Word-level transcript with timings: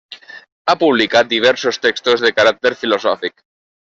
Ha 0.71 0.75
publicat 0.83 1.29
diversos 1.33 1.79
textos 1.85 2.25
de 2.25 2.33
caràcter 2.39 2.75
filosòfic. 2.83 3.37